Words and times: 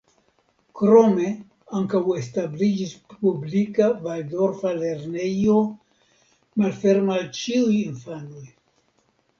Krome 0.77 1.27
ankaŭ 1.79 2.01
establiĝis 2.21 2.95
publika 3.11 3.91
valdorfa 4.07 4.73
lernejo 4.81 5.61
malferma 6.65 7.17
al 7.21 7.33
ĉiuj 7.43 7.73
infanoj. 7.87 8.47